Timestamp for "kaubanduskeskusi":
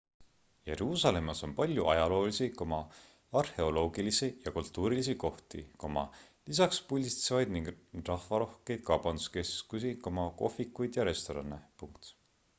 8.89-9.93